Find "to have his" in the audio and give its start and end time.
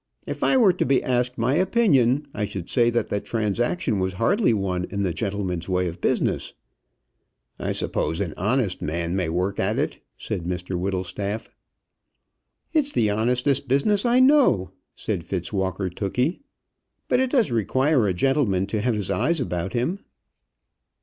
18.65-19.11